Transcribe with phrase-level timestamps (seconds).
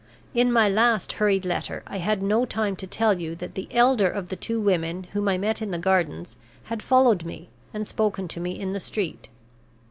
[0.33, 4.09] In my last hurried letter I had no time to tell you that the elder
[4.09, 8.27] of the two women whom I met in the Gardens had followed me, and spoken
[8.29, 9.29] to me in the street.